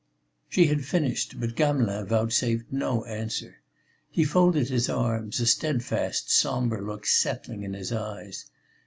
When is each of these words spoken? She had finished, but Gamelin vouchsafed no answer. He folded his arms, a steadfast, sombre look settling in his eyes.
She 0.49 0.65
had 0.65 0.83
finished, 0.83 1.39
but 1.39 1.55
Gamelin 1.55 2.07
vouchsafed 2.07 2.71
no 2.71 3.05
answer. 3.05 3.61
He 4.09 4.23
folded 4.23 4.67
his 4.69 4.89
arms, 4.89 5.39
a 5.39 5.45
steadfast, 5.45 6.31
sombre 6.31 6.81
look 6.81 7.05
settling 7.05 7.61
in 7.61 7.73
his 7.75 7.91
eyes. 7.91 8.47